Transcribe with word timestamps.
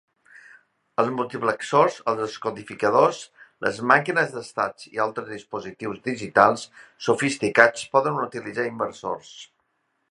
Els 1.01 1.09
multiplexors, 1.17 1.97
els 2.13 2.21
descodificadors, 2.21 3.19
les 3.67 3.83
màquines 3.93 4.33
d'estats 4.39 4.89
i 4.95 5.03
altres 5.07 5.31
dispositius 5.35 6.01
digitals 6.11 6.67
sofisticats 7.11 7.89
poden 7.97 8.23
utilitzar 8.29 8.69
inversors. 8.75 9.37